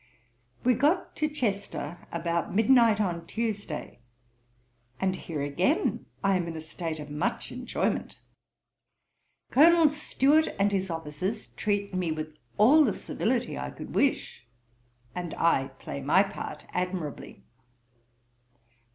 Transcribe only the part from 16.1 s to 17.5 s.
part admirably.